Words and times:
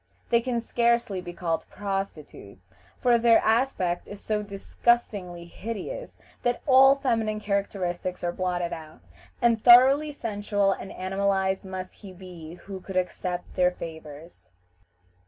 They 0.31 0.41
can 0.41 0.59
scarcely 0.59 1.21
be 1.21 1.31
called 1.31 1.67
prostitutes, 1.69 2.71
for 2.99 3.19
their 3.19 3.37
aspect 3.43 4.07
is 4.07 4.19
so 4.19 4.41
disgustingly 4.41 5.45
hideous 5.45 6.17
that 6.41 6.63
all 6.65 6.95
feminine 6.95 7.39
characteristics 7.39 8.23
are 8.23 8.31
blotted 8.31 8.73
out, 8.73 9.01
and 9.43 9.63
thoroughly 9.63 10.11
sensual 10.11 10.71
and 10.71 10.91
animalized 10.91 11.63
must 11.63 11.93
he 11.93 12.13
be 12.13 12.55
who 12.55 12.81
could 12.81 12.97
accept 12.97 13.53
their 13.53 13.69
favors. 13.69 14.47